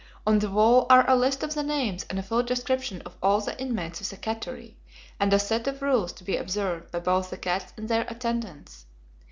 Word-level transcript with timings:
On 0.25 0.39
the 0.39 0.49
wall 0.49 0.87
are 0.89 1.07
a 1.07 1.15
list 1.15 1.43
of 1.43 1.53
the 1.53 1.61
names 1.61 2.07
and 2.09 2.17
a 2.17 2.23
full 2.23 2.41
description 2.41 3.03
of 3.03 3.15
all 3.21 3.39
the 3.39 3.55
inmates 3.61 4.01
of 4.01 4.09
the 4.09 4.17
cattery, 4.17 4.75
and 5.19 5.31
a 5.31 5.37
set 5.37 5.67
of 5.67 5.83
rules 5.83 6.11
to 6.13 6.23
be 6.23 6.37
observed 6.37 6.89
by 6.89 6.97
both 6.99 7.29
the 7.29 7.37
cats 7.37 7.71
and 7.77 7.87
their 7.87 8.07
attendants. 8.09 8.87